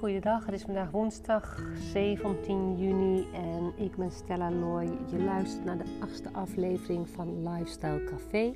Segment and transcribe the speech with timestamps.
[0.00, 0.46] goeiedag.
[0.46, 4.84] Het is vandaag woensdag 17 juni en ik ben Stella Loy.
[5.10, 8.54] Je luistert naar de achtste aflevering van Lifestyle Café.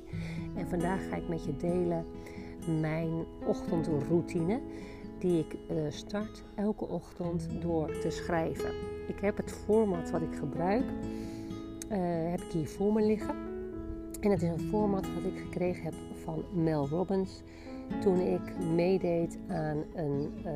[0.55, 2.05] En vandaag ga ik met je delen
[2.81, 4.61] mijn ochtendroutine
[5.19, 8.73] die ik eh, start elke ochtend door te schrijven.
[9.07, 10.85] Ik heb het format wat ik gebruik,
[11.91, 11.97] uh,
[12.31, 13.35] heb ik hier voor me liggen.
[14.21, 17.41] En het is een format wat ik gekregen heb van Mel Robbins
[18.01, 20.51] toen ik meedeed aan een, uh,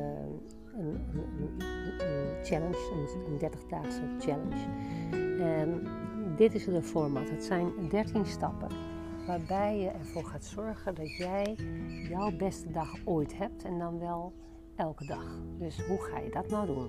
[0.80, 2.90] een, challenge,
[3.26, 4.66] een, 30-daagse challenge.
[5.42, 5.86] En
[6.36, 7.30] dit is het format.
[7.30, 8.68] Het zijn 13 stappen
[9.26, 11.56] waarbij je ervoor gaat zorgen dat jij
[12.08, 14.32] jouw beste dag ooit hebt en dan wel
[14.76, 15.40] elke dag.
[15.58, 16.88] Dus hoe ga je dat nou doen?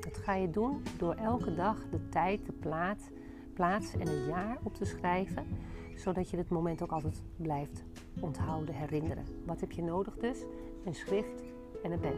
[0.00, 3.04] Dat ga je doen door elke dag de tijd, de plaats,
[3.54, 5.46] plaats en het jaar op te schrijven
[5.96, 7.84] zodat je het moment ook altijd blijft
[8.20, 9.24] onthouden, herinneren.
[9.46, 10.38] Wat heb je nodig dus?
[10.84, 11.42] Een schrift
[11.82, 12.16] en een pen.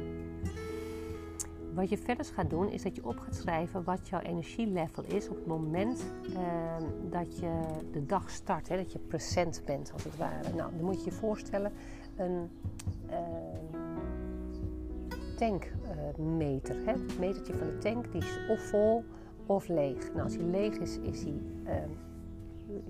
[1.74, 5.28] Wat je verder gaat doen is dat je op gaat schrijven wat jouw energielevel is
[5.28, 6.38] op het moment uh,
[7.10, 7.60] dat je
[7.92, 10.54] de dag start, hè, dat je present bent als het ware.
[10.54, 11.72] Nou, dan moet je je voorstellen
[12.16, 12.50] een
[13.10, 13.16] uh,
[15.36, 16.76] tankmeter.
[16.76, 19.04] Uh, het metertje van de tank die is of vol
[19.46, 20.12] of leeg.
[20.12, 21.90] Nou, als hij leeg is, is hij ehm,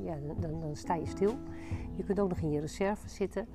[0.04, 1.34] ja, dan, dan, sta je stil.
[1.96, 3.46] Je kunt ook nog in je reserve zitten.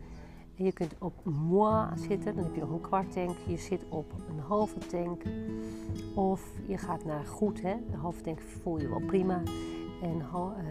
[0.64, 3.38] Je kunt op moi zitten, dan heb je nog een kwart tank.
[3.48, 5.24] Je zit op een halve tank.
[6.16, 7.72] Of je gaat naar goed, hè?
[7.72, 9.42] een halve tank voel je wel prima.
[10.02, 10.22] En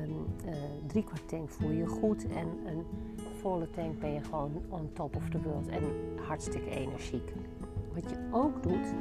[0.03, 0.55] een uh,
[0.87, 2.27] drie kwart tank voel je goed.
[2.27, 2.85] En een
[3.41, 5.83] volle tank ben je gewoon on top of the world en
[6.27, 7.33] hartstikke energiek.
[7.95, 8.95] Wat je ook doet,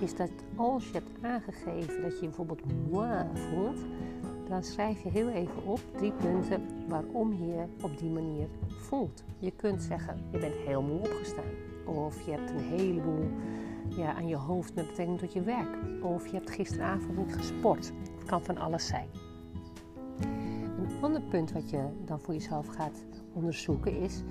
[0.00, 3.80] is dat als je hebt aangegeven dat je bijvoorbeeld moi voelt,
[4.50, 9.24] dan schrijf je heel even op drie punten waarom je je op die manier voelt.
[9.38, 11.44] Je kunt zeggen, je bent heel moe opgestaan.
[11.86, 13.30] Of je hebt een heleboel
[13.88, 15.78] ja, aan je hoofd met betrekking tot je werk.
[16.02, 17.92] Of je hebt gisteravond niet gesport.
[18.18, 19.08] Het kan van alles zijn.
[20.78, 24.22] Een ander punt wat je dan voor jezelf gaat onderzoeken is...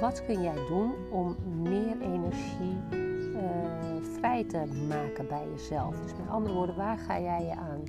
[0.00, 3.00] wat kun jij doen om meer energie uh,
[4.02, 6.00] vrij te maken bij jezelf?
[6.02, 7.82] Dus met andere woorden, waar ga jij je aan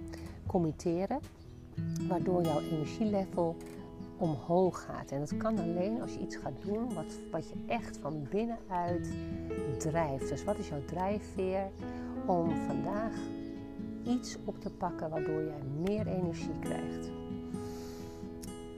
[0.46, 1.20] committeren?
[2.08, 3.56] Waardoor jouw energielevel
[4.18, 5.12] omhoog gaat.
[5.12, 9.10] En dat kan alleen als je iets gaat doen wat, wat je echt van binnenuit
[9.78, 10.30] drijft.
[10.30, 11.70] Dus wat is jouw drijfveer
[12.26, 13.16] om vandaag
[14.04, 17.12] iets op te pakken waardoor jij meer energie krijgt?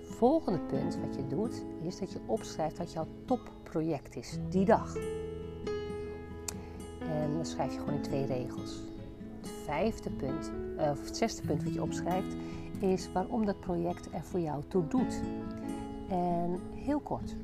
[0.04, 4.96] Volgende punt wat je doet is dat je opschrijft wat jouw topproject is die dag.
[7.00, 8.82] En dan schrijf je gewoon in twee regels.
[9.42, 12.36] Het vijfde punt, eh, of het zesde punt wat je opschrijft
[12.84, 15.22] is waarom dat project er voor jou toe doet.
[16.10, 17.36] En heel kort.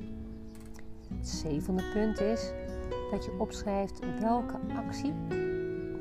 [1.18, 2.52] Het zevende punt is
[3.12, 5.14] dat je opschrijft welke actie,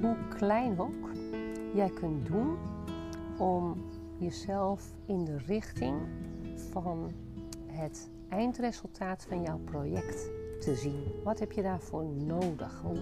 [0.01, 1.11] hoe klein ook,
[1.75, 2.57] jij kunt doen
[3.39, 3.75] om
[4.17, 5.97] jezelf in de richting
[6.71, 7.11] van
[7.67, 11.03] het eindresultaat van jouw project te zien.
[11.25, 12.83] Wat heb je daarvoor nodig?
[12.83, 12.99] Hoe,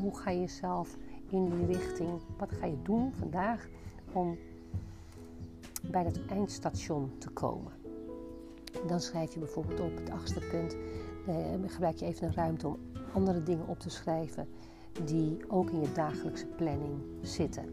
[0.00, 0.96] hoe ga je jezelf
[1.28, 2.20] in die richting?
[2.38, 3.68] Wat ga je doen vandaag
[4.12, 4.38] om
[5.80, 7.72] bij het eindstation te komen.
[8.86, 10.76] Dan schrijf je bijvoorbeeld op het achtste punt,
[11.26, 11.34] eh,
[11.66, 12.78] gebruik je even een ruimte om
[13.12, 14.48] andere dingen op te schrijven
[15.04, 17.64] die ook in je dagelijkse planning zitten.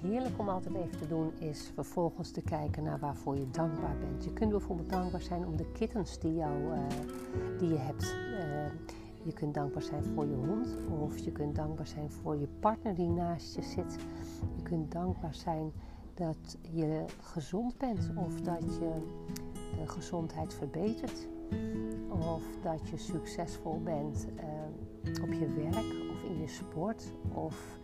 [0.00, 4.24] Heerlijk om altijd even te doen is vervolgens te kijken naar waarvoor je dankbaar bent.
[4.24, 6.78] Je kunt bijvoorbeeld dankbaar zijn om de kittens die, jou, uh,
[7.58, 8.02] die je hebt.
[8.02, 8.94] Uh,
[9.26, 12.94] je kunt dankbaar zijn voor je hond of je kunt dankbaar zijn voor je partner
[12.94, 13.96] die naast je zit.
[14.56, 15.72] Je kunt dankbaar zijn
[16.14, 18.92] dat je gezond bent of dat je
[19.84, 21.28] gezondheid verbetert.
[22.08, 27.12] Of dat je succesvol bent uh, op je werk of in je sport.
[27.32, 27.80] Of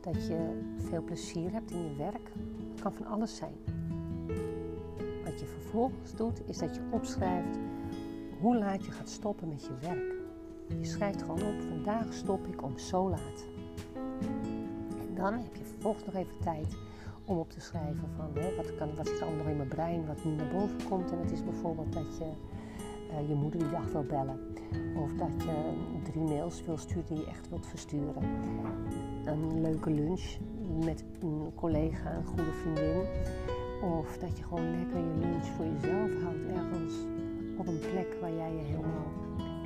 [0.00, 2.32] dat je veel plezier hebt in je werk.
[2.70, 3.54] Het kan van alles zijn.
[5.24, 7.58] Wat je vervolgens doet is dat je opschrijft
[8.40, 10.11] hoe laat je gaat stoppen met je werk.
[10.80, 13.46] Je schrijft gewoon op, vandaag stop ik om zo laat.
[14.98, 16.76] En dan heb je vervolgens nog even tijd
[17.24, 18.26] om op te schrijven van
[18.56, 21.10] wat, kan, wat zit er allemaal nog in mijn brein wat nu naar boven komt.
[21.10, 22.30] En het is bijvoorbeeld dat je
[23.10, 24.40] uh, je moeder die dag wil bellen.
[24.96, 25.72] Of dat je
[26.02, 28.22] drie mails wil sturen die je echt wilt versturen.
[29.24, 30.36] Een leuke lunch
[30.84, 33.02] met een collega, een goede vriendin.
[33.82, 36.94] Of dat je gewoon lekker je lunch voor jezelf houdt ergens
[37.56, 39.12] op een plek waar jij je helemaal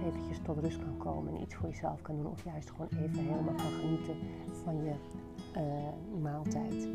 [0.07, 2.31] eventjes tot rust kan komen en iets voor jezelf kan doen.
[2.31, 4.17] Of juist gewoon even helemaal kan genieten
[4.65, 4.95] van je
[5.57, 6.89] uh, maaltijd.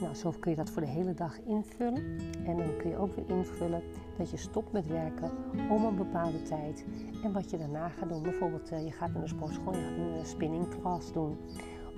[0.00, 2.18] Nou, zo kun je dat voor de hele dag invullen.
[2.44, 3.82] En dan kun je ook weer invullen
[4.18, 5.30] dat je stopt met werken
[5.70, 6.84] om een bepaalde tijd.
[7.22, 8.22] En wat je daarna gaat doen.
[8.22, 11.36] Bijvoorbeeld, uh, je gaat naar de sportschool, je gaat een uh, spinningklas doen.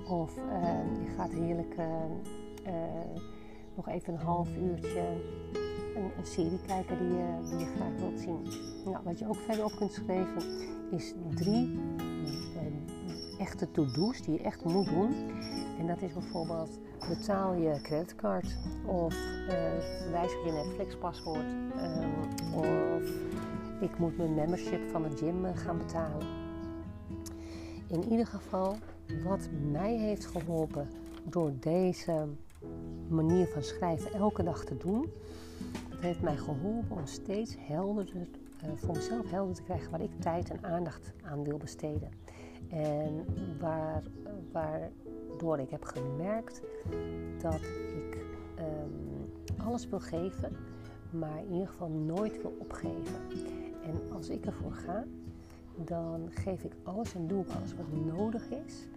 [0.08, 0.34] Of
[1.04, 1.76] je gaat heerlijk
[3.74, 5.02] nog even een half uurtje
[5.94, 8.46] een, serie kijken die je, die je graag wilt zien.
[8.84, 10.42] Nou, wat je ook verder op kunt schrijven
[10.90, 11.80] is drie
[13.42, 15.14] echte to-do's die je echt moet doen.
[15.78, 16.78] En dat is bijvoorbeeld
[17.08, 18.56] betaal je creditcard
[18.86, 19.52] of uh,
[20.10, 23.02] wijzig je Netflix paswoord um, of
[23.80, 26.26] ik moet mijn membership van de gym eh, gaan betalen.
[27.86, 28.76] In ieder geval,
[29.24, 30.88] wat mij heeft geholpen
[31.24, 32.26] door deze
[33.08, 35.12] manier van schrijven elke dag te doen,
[36.02, 38.28] heeft mij geholpen om steeds helderder,
[38.64, 42.08] uh, voor mezelf helder te krijgen waar ik tijd en aandacht aan wil besteden.
[42.68, 43.24] En
[43.60, 44.02] waar,
[44.52, 46.62] waardoor ik heb gemerkt
[47.40, 47.60] dat
[47.96, 48.24] ik
[48.58, 49.32] um,
[49.66, 50.56] alles wil geven,
[51.10, 53.16] maar in ieder geval nooit wil opgeven.
[53.84, 55.04] En als ik ervoor ga,
[55.76, 58.88] dan geef ik alles en doe ik alles wat nodig is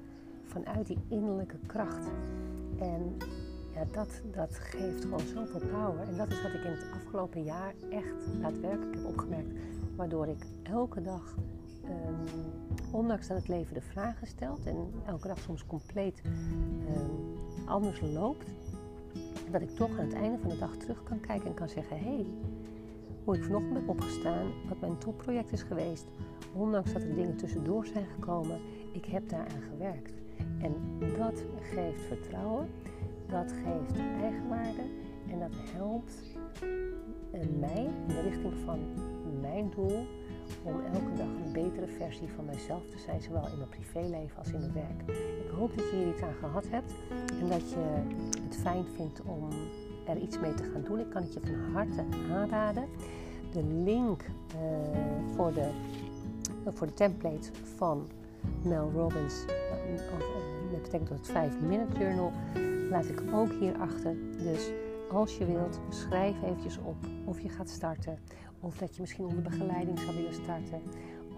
[0.43, 2.07] vanuit die innerlijke kracht.
[2.79, 3.17] En
[3.75, 6.07] ja, dat, dat geeft gewoon zoveel power.
[6.07, 9.51] En dat is wat ik in het afgelopen jaar echt daadwerkelijk heb opgemerkt.
[9.95, 11.35] Waardoor ik elke dag
[11.85, 11.91] um,
[12.91, 18.45] ondanks dat het leven de vragen stelt en elke dag soms compleet um, anders loopt,
[19.51, 21.97] dat ik toch aan het einde van de dag terug kan kijken en kan zeggen:
[21.97, 22.25] hé, hey,
[23.23, 26.05] hoe ik vanochtend ben opgestaan, wat mijn topproject is geweest,
[26.53, 28.59] ondanks dat er dingen tussendoor zijn gekomen,
[28.91, 30.13] ik heb daaraan gewerkt.
[30.59, 30.73] En
[31.17, 32.69] dat geeft vertrouwen,
[33.29, 34.81] dat geeft eigenwaarde
[35.31, 36.13] en dat helpt
[37.31, 38.79] eh, mij in de richting van
[39.41, 40.05] mijn doel
[40.63, 44.51] om elke dag een betere versie van mijzelf te zijn, zowel in mijn privéleven als
[44.51, 45.17] in het werk.
[45.45, 46.93] Ik hoop dat je hier iets aan gehad hebt
[47.41, 48.03] en dat je
[48.43, 49.47] het fijn vindt om
[50.05, 50.99] er iets mee te gaan doen.
[50.99, 52.87] Ik kan het je van harte aanraden.
[53.51, 55.69] De link uh, voor, de,
[56.65, 58.07] voor de template van
[58.61, 60.01] Mel Robbins, uh,
[60.71, 62.31] dat betekent dat het 5 Minute Journal,
[62.89, 64.15] laat ik ook hier achter.
[64.37, 64.71] Dus
[65.09, 66.95] als je wilt, schrijf eventjes op
[67.25, 68.19] of je gaat starten
[68.59, 70.81] of dat je misschien onder begeleiding zou willen starten.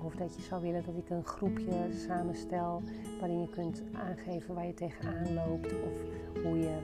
[0.04, 2.82] Of dat je zou willen dat ik een groepje samenstel
[3.20, 5.74] waarin je kunt aangeven waar je tegenaan loopt.
[5.74, 5.98] Of
[6.44, 6.78] hoe je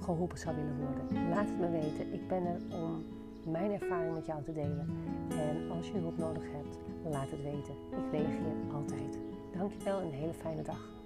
[0.00, 1.28] geholpen zou willen worden.
[1.28, 2.12] Laat het me weten.
[2.12, 3.04] Ik ben er om
[3.52, 4.86] mijn ervaring met jou te delen.
[5.28, 7.74] En als je hulp nodig hebt, laat het weten.
[7.90, 9.18] Ik reageer altijd.
[9.56, 10.97] Dankjewel en een hele fijne dag.